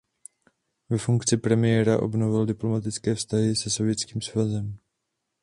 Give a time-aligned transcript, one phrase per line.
[0.89, 4.77] Ve funkci premiéra obnovil diplomatické vztahy se Sovětským svazem.